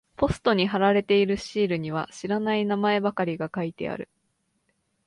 [0.17, 4.09] ポストに貼られているシールには知らない名前ばかりが書いてある。